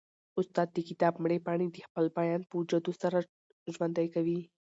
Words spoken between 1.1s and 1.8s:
مړې پاڼې د